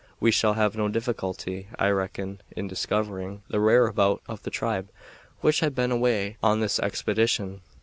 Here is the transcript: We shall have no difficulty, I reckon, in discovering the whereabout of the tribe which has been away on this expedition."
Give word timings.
We 0.19 0.31
shall 0.31 0.55
have 0.55 0.75
no 0.75 0.87
difficulty, 0.87 1.67
I 1.77 1.89
reckon, 1.89 2.41
in 2.49 2.67
discovering 2.67 3.43
the 3.51 3.61
whereabout 3.61 4.23
of 4.27 4.41
the 4.41 4.49
tribe 4.49 4.89
which 5.41 5.59
has 5.59 5.73
been 5.73 5.91
away 5.91 6.37
on 6.41 6.59
this 6.59 6.79
expedition." 6.79 7.61